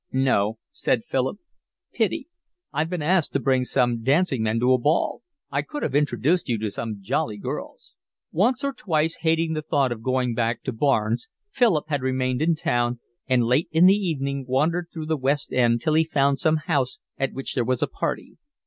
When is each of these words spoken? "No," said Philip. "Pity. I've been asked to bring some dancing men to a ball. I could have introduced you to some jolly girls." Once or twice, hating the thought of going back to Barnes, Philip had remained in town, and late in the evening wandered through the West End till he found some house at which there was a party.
"No," 0.11 0.57
said 0.71 1.03
Philip. 1.05 1.37
"Pity. 1.93 2.27
I've 2.73 2.89
been 2.89 3.03
asked 3.03 3.33
to 3.33 3.39
bring 3.39 3.65
some 3.65 4.01
dancing 4.01 4.41
men 4.41 4.59
to 4.59 4.73
a 4.73 4.79
ball. 4.79 5.21
I 5.51 5.61
could 5.61 5.83
have 5.83 5.93
introduced 5.93 6.49
you 6.49 6.57
to 6.57 6.71
some 6.71 7.01
jolly 7.03 7.37
girls." 7.37 7.93
Once 8.31 8.63
or 8.63 8.73
twice, 8.73 9.17
hating 9.17 9.53
the 9.53 9.61
thought 9.61 9.91
of 9.91 10.01
going 10.01 10.33
back 10.33 10.63
to 10.63 10.71
Barnes, 10.71 11.29
Philip 11.51 11.87
had 11.89 12.01
remained 12.01 12.41
in 12.41 12.55
town, 12.55 12.99
and 13.27 13.43
late 13.43 13.69
in 13.71 13.85
the 13.85 13.93
evening 13.93 14.45
wandered 14.47 14.87
through 14.91 15.05
the 15.05 15.15
West 15.17 15.53
End 15.53 15.81
till 15.83 15.93
he 15.93 16.03
found 16.03 16.39
some 16.39 16.57
house 16.65 16.97
at 17.19 17.33
which 17.33 17.53
there 17.53 17.63
was 17.63 17.83
a 17.83 17.87
party. 17.87 18.37